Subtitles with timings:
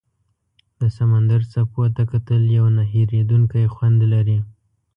[0.79, 4.39] د سمندر څپو ته کتل یو نه هېریدونکی خوند لري.